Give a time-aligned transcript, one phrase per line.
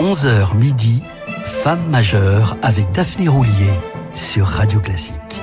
[0.00, 1.02] 11h midi,
[1.44, 3.70] Femme majeure avec Daphné Roulier
[4.14, 5.42] sur Radio Classique.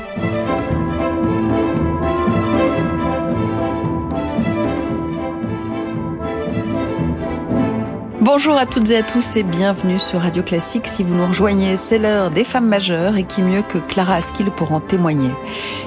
[8.19, 10.87] Bonjour à toutes et à tous et bienvenue sur Radio Classique.
[10.87, 14.49] Si vous nous rejoignez, c'est l'heure des femmes majeures et qui mieux que Clara Askill
[14.49, 15.29] pour en témoigner.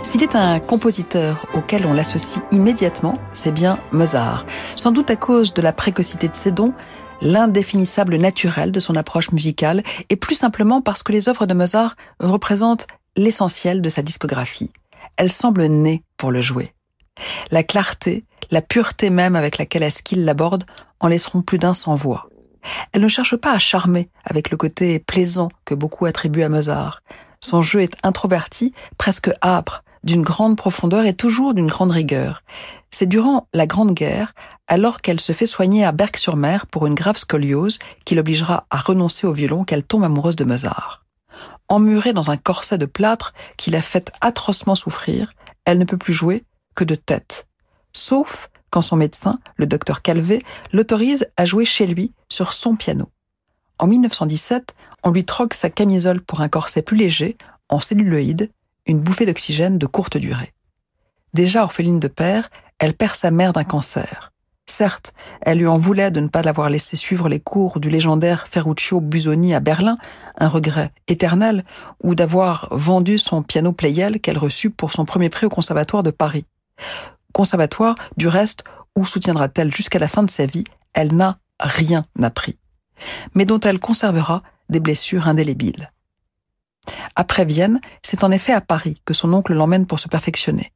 [0.04, 4.46] S'il est un compositeur auquel on l'associe immédiatement, c'est bien Mozart.
[4.76, 6.72] Sans doute à cause de la précocité de ses dons,
[7.20, 11.96] l'indéfinissable naturel de son approche musicale et plus simplement parce que les œuvres de Mozart
[12.20, 12.86] représentent
[13.16, 14.70] l'essentiel de sa discographie.
[15.16, 16.72] Elles semblent nées pour le jouer.
[17.50, 20.64] La clarté, la pureté même avec laquelle Askill l'aborde
[21.00, 22.28] en laisseront plus d'un sans voix.
[22.92, 27.02] Elle ne cherche pas à charmer avec le côté plaisant que beaucoup attribuent à Mozart.
[27.40, 32.42] Son jeu est introverti, presque âpre, d'une grande profondeur et toujours d'une grande rigueur.
[32.90, 34.32] C'est durant la Grande Guerre,
[34.66, 39.26] alors qu'elle se fait soigner à Berck-sur-Mer pour une grave scoliose qui l'obligera à renoncer
[39.26, 41.04] au violon qu'elle tombe amoureuse de Mozart.
[41.68, 45.32] Emmurée dans un corset de plâtre qui la fait atrocement souffrir,
[45.64, 47.46] elle ne peut plus jouer que de tête.
[47.92, 53.10] Sauf quand son médecin, le docteur Calvé, l'autorise à jouer chez lui sur son piano.
[53.78, 57.36] En 1917, on lui troque sa camisole pour un corset plus léger,
[57.68, 58.50] en celluloïde,
[58.86, 60.52] une bouffée d'oxygène de courte durée.
[61.34, 64.32] Déjà orpheline de père, elle perd sa mère d'un cancer.
[64.66, 68.46] Certes, elle lui en voulait de ne pas l'avoir laissé suivre les cours du légendaire
[68.46, 69.98] Ferruccio Busoni à Berlin,
[70.38, 71.64] un regret éternel,
[72.02, 76.12] ou d'avoir vendu son piano Pleyel qu'elle reçut pour son premier prix au Conservatoire de
[76.12, 76.44] Paris
[77.32, 78.64] conservatoire, du reste,
[78.96, 82.58] où soutiendra-t-elle jusqu'à la fin de sa vie, elle n'a rien appris,
[83.34, 85.92] mais dont elle conservera des blessures indélébiles.
[87.14, 90.72] Après Vienne, c'est en effet à Paris que son oncle l'emmène pour se perfectionner.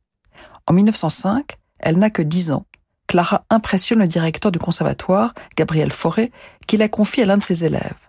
[0.66, 2.66] En 1905, elle n'a que dix ans.
[3.06, 6.32] Clara impressionne le directeur du conservatoire, Gabriel Fauré,
[6.66, 8.08] qui la confie à l'un de ses élèves.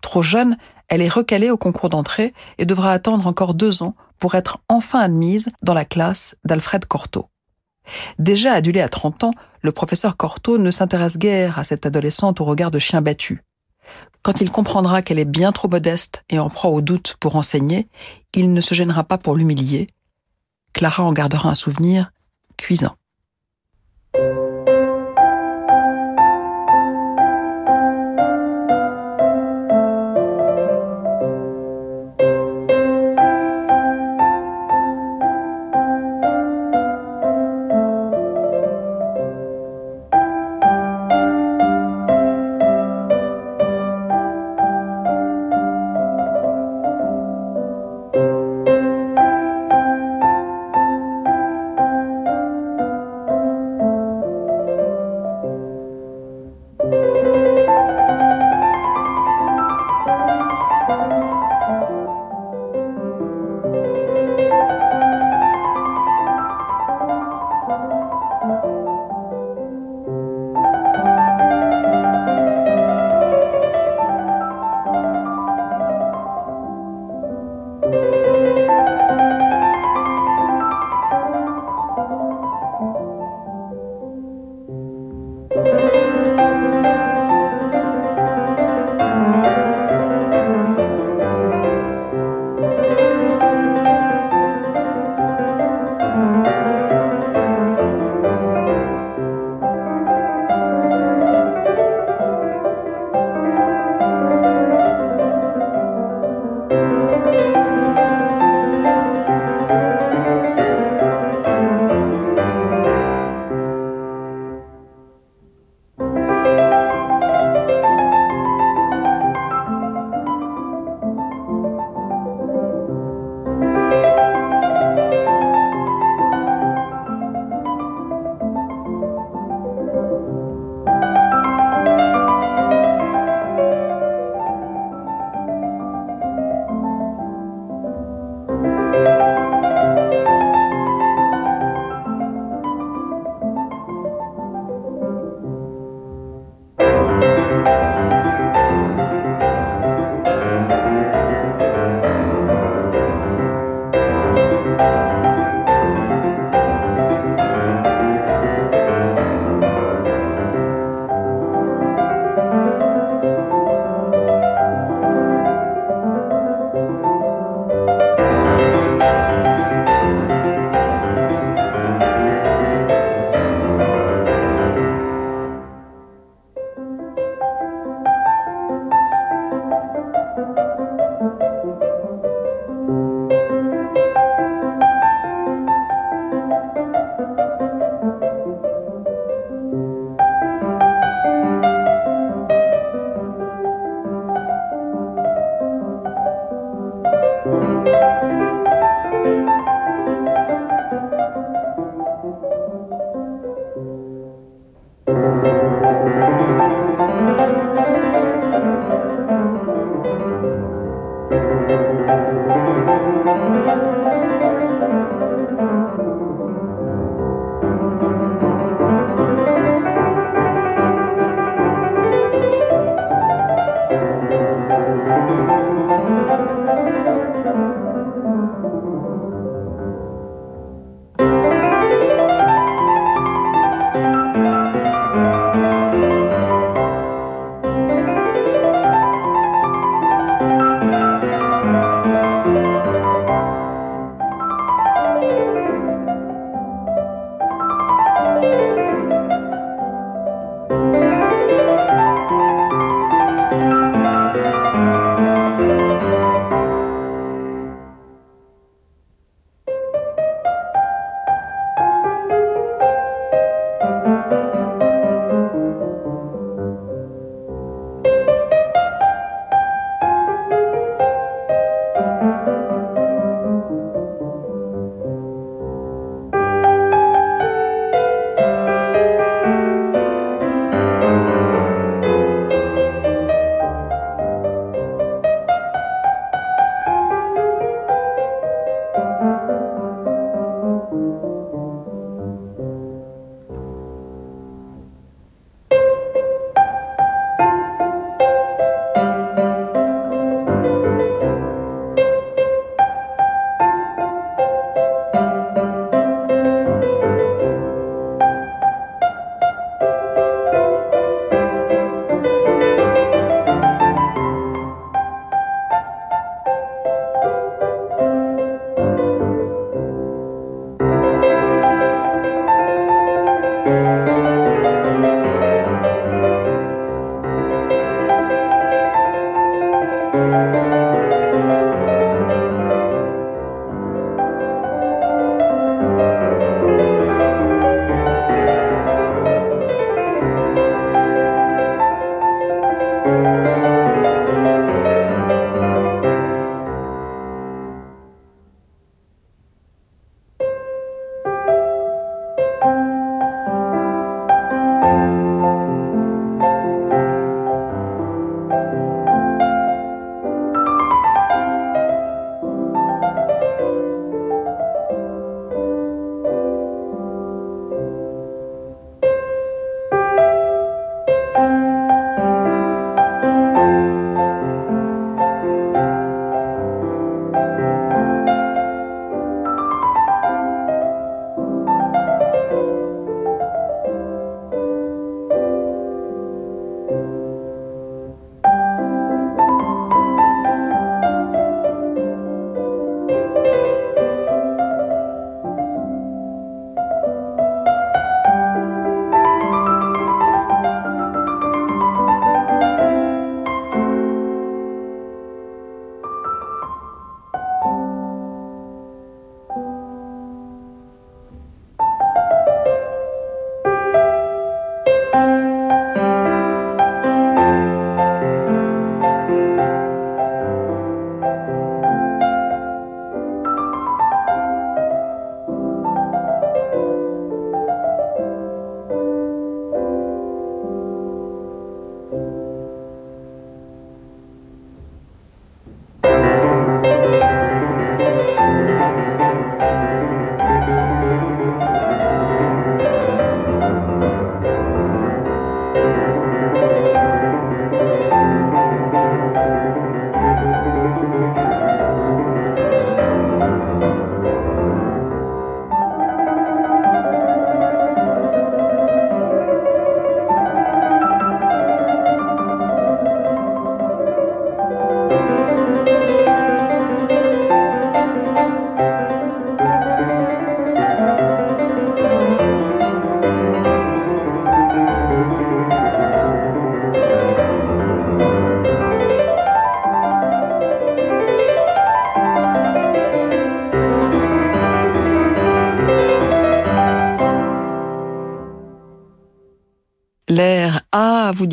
[0.00, 0.56] Trop jeune,
[0.88, 5.00] elle est recalée au concours d'entrée et devra attendre encore deux ans pour être enfin
[5.00, 7.28] admise dans la classe d'Alfred Cortot.
[8.18, 9.30] Déjà adulé à 30 ans,
[9.62, 13.42] le professeur Cortot ne s'intéresse guère à cette adolescente au regard de chien battu.
[14.22, 17.88] Quand il comprendra qu'elle est bien trop modeste et en proie au doute pour enseigner,
[18.34, 19.86] il ne se gênera pas pour l'humilier.
[20.74, 22.12] Clara en gardera un souvenir
[22.58, 22.96] cuisant.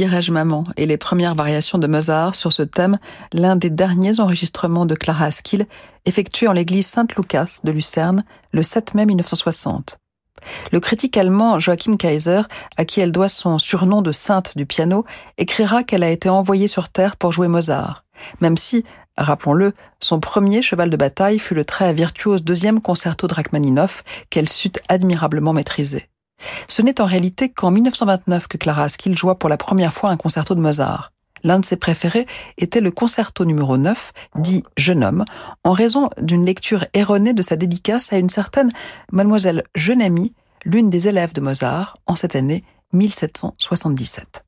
[0.01, 2.97] Dirais-je maman et les premières variations de Mozart sur ce thème,
[3.33, 5.67] l'un des derniers enregistrements de Clara Askill,
[6.05, 9.99] effectué en l'église Saint-Lucas de Lucerne le 7 mai 1960.
[10.71, 12.41] Le critique allemand Joachim Kaiser,
[12.77, 15.05] à qui elle doit son surnom de sainte du piano,
[15.37, 18.03] écrira qu'elle a été envoyée sur Terre pour jouer Mozart,
[18.39, 18.83] même si,
[19.17, 24.49] rappelons-le, son premier cheval de bataille fut le très virtuose deuxième concerto de Rachmaninoff qu'elle
[24.49, 26.10] sut admirablement maîtriser.
[26.67, 30.17] Ce n'est en réalité qu'en 1929 que Clara Askill joua pour la première fois un
[30.17, 31.11] concerto de Mozart.
[31.43, 35.25] L'un de ses préférés était le concerto numéro 9, dit Jeune homme,
[35.63, 38.71] en raison d'une lecture erronée de sa dédicace à une certaine
[39.11, 40.01] mademoiselle Jeune
[40.65, 44.43] l'une des élèves de Mozart, en cette année 1777.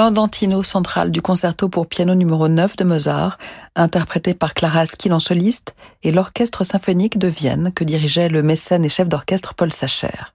[0.00, 3.36] L'andantino central du concerto pour piano numéro 9 de Mozart,
[3.76, 8.82] interprété par Clara Askill en soliste, et l'orchestre symphonique de Vienne que dirigeait le mécène
[8.82, 10.32] et chef d'orchestre Paul Sacher.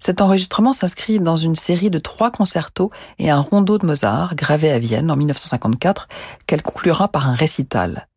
[0.00, 4.72] Cet enregistrement s'inscrit dans une série de trois concertos et un rondeau de Mozart gravé
[4.72, 6.08] à Vienne en 1954
[6.48, 8.08] qu'elle conclura par un récital.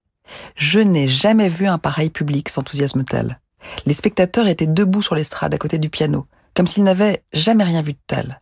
[0.55, 3.39] Je n'ai jamais vu un pareil public, s'enthousiasme-t-elle.
[3.85, 7.83] Les spectateurs étaient debout sur l'estrade à côté du piano, comme s'ils n'avaient jamais rien
[7.83, 8.39] vu de tel.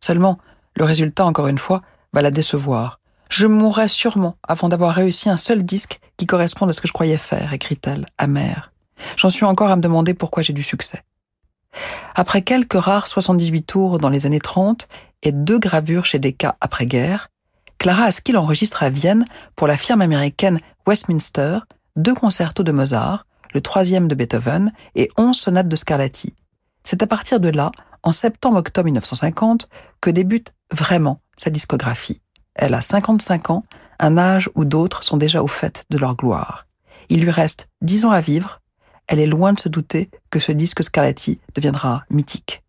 [0.00, 0.38] Seulement,
[0.78, 3.00] le résultat, encore une fois, va la décevoir.
[3.28, 6.92] Je mourrai sûrement avant d'avoir réussi un seul disque qui corresponde à ce que je
[6.92, 8.72] croyais faire, écrit-elle, amère.
[9.16, 11.02] J'en suis encore à me demander pourquoi j'ai du succès.
[12.14, 14.88] Après quelques rares 78 tours dans les années 30
[15.22, 17.28] et deux gravures chez Decca après-guerre,
[17.78, 19.24] Clara Askill enregistre à Vienne
[19.56, 21.58] pour la firme américaine Westminster
[21.96, 26.34] deux concertos de Mozart, le troisième de Beethoven et onze sonates de Scarlatti.
[26.82, 29.68] C'est à partir de là, en septembre-octobre 1950,
[30.00, 32.20] que débute vraiment sa discographie.
[32.54, 33.64] Elle a 55 ans,
[33.98, 36.66] un âge où d'autres sont déjà au fait de leur gloire.
[37.08, 38.60] Il lui reste 10 ans à vivre.
[39.06, 42.62] Elle est loin de se douter que ce disque Scarlatti deviendra mythique.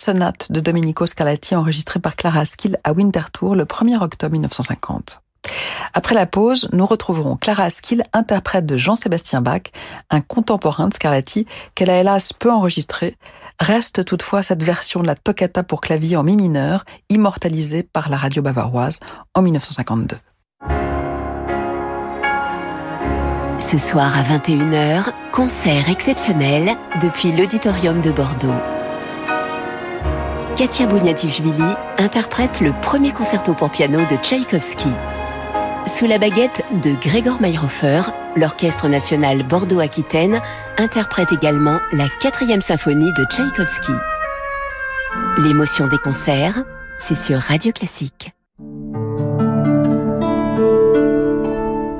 [0.00, 5.20] Sonates de Domenico Scarlatti enregistrées par Clara Askill à Winterthur le 1er octobre 1950.
[5.94, 9.62] Après la pause, nous retrouverons Clara Askill, interprète de Jean-Sébastien Bach,
[10.10, 13.16] un contemporain de Scarlatti qu'elle a hélas peu enregistré.
[13.58, 18.16] Reste toutefois cette version de la toccata pour clavier en mi mineur, immortalisée par la
[18.16, 19.00] radio bavaroise
[19.34, 20.16] en 1952.
[23.58, 28.79] Ce soir à 21h, concert exceptionnel depuis l'Auditorium de Bordeaux.
[30.60, 31.62] Katia Bouniatichvili
[31.96, 34.90] interprète le premier concerto pour piano de Tchaïkovski.
[35.86, 38.02] Sous la baguette de Grégor Meyerhofer,
[38.36, 40.42] l'Orchestre national Bordeaux-Aquitaine
[40.76, 43.92] interprète également la quatrième symphonie de Tchaïkovski.
[45.38, 46.62] L'émotion des concerts,
[46.98, 48.34] c'est sur Radio Classique.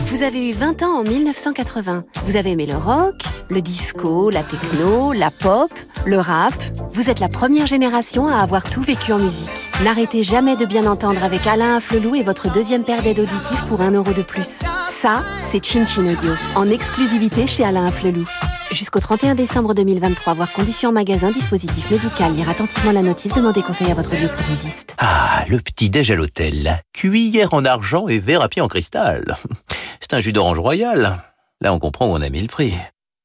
[0.04, 2.04] Vous avez eu 20 ans en 1980.
[2.24, 5.70] Vous avez aimé le rock, le disco, la techno, la pop,
[6.06, 6.54] le rap.
[6.90, 9.48] Vous êtes la première génération à avoir tout vécu en musique.
[9.84, 13.80] N'arrêtez jamais de bien entendre avec Alain Afflelou et votre deuxième paire d'aides auditives pour
[13.80, 14.60] un euro de plus.
[14.88, 18.26] Ça, c'est Chin Chin Audio, en exclusivité chez Alain Afflelou.
[18.72, 23.90] Jusqu'au 31 décembre 2023, voir conditions magasin, dispositif médical, lire attentivement la notice, demandez conseil
[23.90, 24.94] à votre bioprothésiste.
[24.98, 26.82] Ah, le petit-déj à l'hôtel.
[26.92, 29.36] Cuillère en argent et verre à pied en cristal.
[30.00, 31.18] C'est un jus d'orange royal.
[31.60, 32.74] Là, on comprend où on a mis le prix.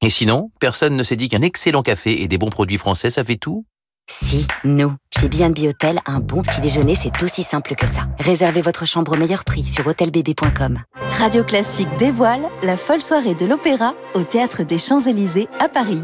[0.05, 3.23] Et sinon, personne ne s'est dit qu'un excellent café et des bons produits français, ça
[3.23, 3.65] fait tout
[4.07, 4.93] si, nous.
[5.17, 8.01] Chez B&B Hôtel, un bon petit déjeuner, c'est aussi simple que ça.
[8.19, 10.79] Réservez votre chambre au meilleur prix sur hôtelbb.com.
[11.17, 16.03] Radio Classique dévoile la folle soirée de l'opéra au Théâtre des Champs-Élysées à Paris.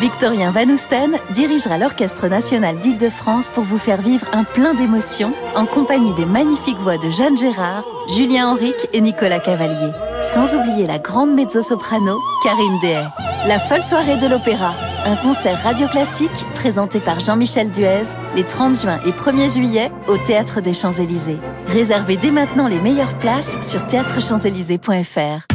[0.00, 5.64] Victorien Van Ousten dirigera l'Orchestre national d'Île-de-France pour vous faire vivre un plein d'émotions en
[5.64, 7.84] compagnie des magnifiques voix de Jeanne Gérard,
[8.14, 9.92] Julien Henrique et Nicolas Cavalier.
[10.20, 13.06] Sans oublier la grande mezzo-soprano Karine Dehay.
[13.46, 18.02] La folle soirée de l'opéra, un concert radio classique présenté par Jean-Michel Duez
[18.34, 21.38] les 30 juin et 1er juillet au Théâtre des Champs-Élysées.
[21.68, 25.46] Réservez dès maintenant les meilleures places sur théâtrechamps-élysées.fr.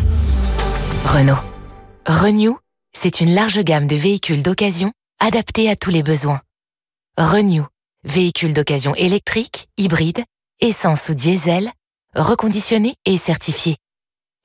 [1.06, 1.42] Renault.
[2.08, 2.58] Renew,
[2.94, 6.40] c'est une large gamme de véhicules d'occasion adaptés à tous les besoins.
[7.18, 7.66] Renew,
[8.06, 10.24] véhicules d'occasion électriques, hybrides,
[10.62, 11.70] essence ou diesel,
[12.16, 13.76] reconditionnés et certifiés.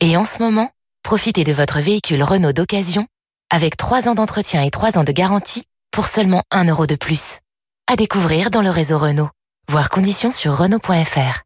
[0.01, 0.73] Et en ce moment,
[1.05, 3.07] profitez de votre véhicule Renault d'occasion
[3.49, 5.63] avec 3 ans d'entretien et 3 ans de garantie
[5.99, 7.41] pour seulement 1 euro de plus.
[7.89, 9.31] À découvrir dans le réseau Renault.
[9.69, 11.43] Voir conditions sur Renault.fr.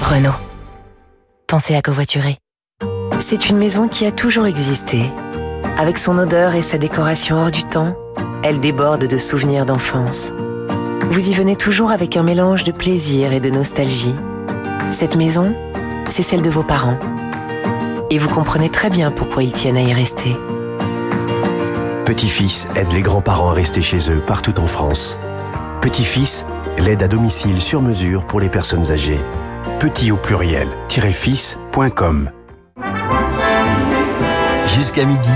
[0.00, 0.36] Renault.
[1.48, 2.38] Pensez à covoiturer.
[3.18, 5.10] C'est une maison qui a toujours existé.
[5.76, 7.96] Avec son odeur et sa décoration hors du temps,
[8.44, 10.30] elle déborde de souvenirs d'enfance.
[11.10, 14.14] Vous y venez toujours avec un mélange de plaisir et de nostalgie.
[14.92, 15.52] Cette maison,
[16.08, 17.00] c'est celle de vos parents.
[18.08, 20.36] Et vous comprenez très bien pourquoi ils tiennent à y rester.
[22.06, 25.18] Petit-fils aide les grands-parents à rester chez eux partout en France.
[25.80, 26.46] Petit-fils,
[26.78, 29.18] l'aide à domicile sur mesure pour les personnes âgées.
[29.80, 32.30] Petit au pluriel, fils.com.
[34.76, 35.28] Jusqu'à midi,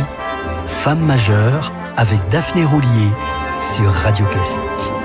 [0.64, 3.10] Femme majeure avec Daphné Roulier
[3.58, 4.99] sur Radio Classique.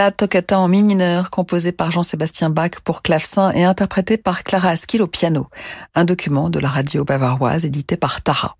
[0.00, 4.70] La toccata en mi mineur, composée par Jean-Sébastien Bach pour clavecin et interprétée par Clara
[4.70, 5.48] Askill au piano,
[5.94, 8.56] un document de la radio bavaroise édité par Tara.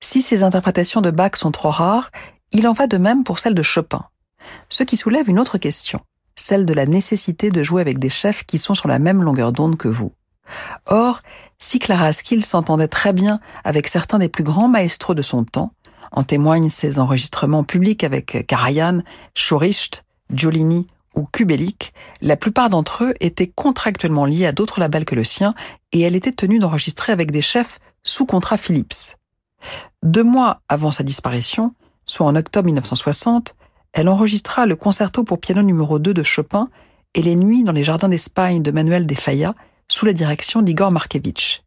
[0.00, 2.10] Si ces interprétations de Bach sont trop rares,
[2.50, 4.02] il en va de même pour celles de Chopin.
[4.68, 6.00] Ce qui soulève une autre question,
[6.34, 9.52] celle de la nécessité de jouer avec des chefs qui sont sur la même longueur
[9.52, 10.12] d'onde que vous.
[10.86, 11.20] Or,
[11.60, 15.72] si Clara Askill s'entendait très bien avec certains des plus grands maestros de son temps,
[16.10, 19.02] en témoignent ses enregistrements publics avec Karajan,
[19.36, 25.14] Schoricht, Giolini ou Kubelik, la plupart d'entre eux étaient contractuellement liés à d'autres labels que
[25.14, 25.54] le sien
[25.92, 29.16] et elle était tenue d'enregistrer avec des chefs sous contrat Philips.
[30.02, 33.54] Deux mois avant sa disparition, soit en octobre 1960,
[33.92, 36.70] elle enregistra le concerto pour piano numéro 2 de Chopin
[37.14, 39.54] et les nuits dans les jardins d'Espagne de Manuel de Falla
[39.88, 41.62] sous la direction d'Igor Markevitch.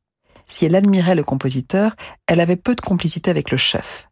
[0.47, 1.95] Si elle admirait le compositeur,
[2.27, 4.04] elle avait peu de complicité avec le chef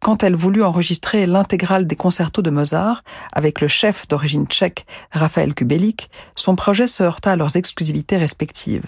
[0.00, 5.54] quand elle voulut enregistrer l'intégrale des concertos de Mozart avec le chef d'origine tchèque Raphaël
[5.54, 8.86] Kubelik, son projet se heurta à leurs exclusivités respectives.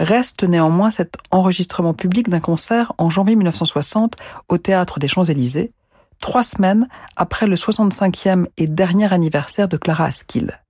[0.00, 4.16] Reste néanmoins cet enregistrement public d'un concert en janvier 1960
[4.48, 5.72] au Théâtre des Champs-Élysées,
[6.20, 10.60] trois semaines après le 65e et dernier anniversaire de Clara Askill.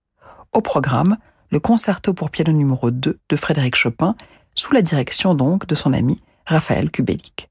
[0.52, 1.16] Au programme,
[1.50, 4.16] le concerto pour piano numéro 2 de Frédéric Chopin,
[4.54, 7.48] sous la direction donc de son ami Raphaël Kubelik.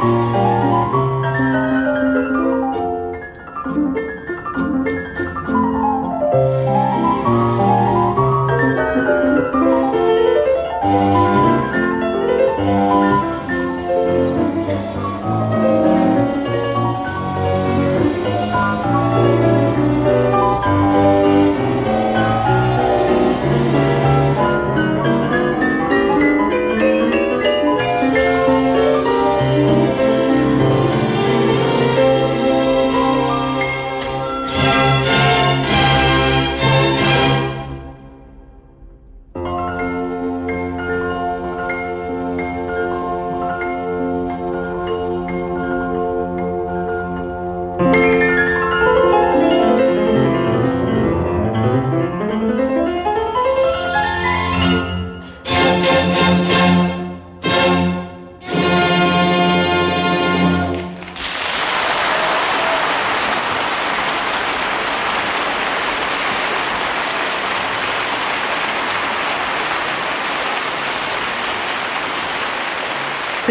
[0.00, 0.37] C'est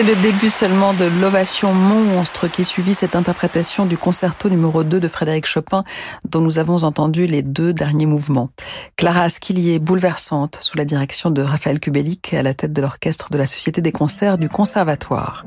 [0.08, 5.08] le début seulement de l'ovation monstre qui suivit cette interprétation du concerto numéro 2 de
[5.10, 5.84] Frédéric Chopin
[6.24, 8.50] dont nous avons entendu les deux derniers mouvements.
[8.96, 13.38] Clara Asquilier, bouleversante, sous la direction de Raphaël Kubelik à la tête de l'orchestre de
[13.38, 15.46] la Société des concerts du Conservatoire.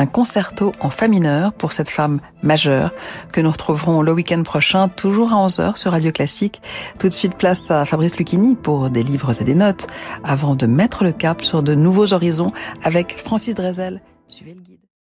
[0.00, 2.92] Un concerto en fa mineur pour cette femme majeure
[3.32, 6.62] que nous retrouverons le week-end prochain, toujours à 11h sur Radio Classique.
[7.00, 9.88] Tout de suite, place à Fabrice Lucchini pour des livres et des notes
[10.22, 12.52] avant de mettre le cap sur de nouveaux horizons
[12.84, 14.00] avec Francis Drezel.
[14.28, 14.87] Suivez le guide.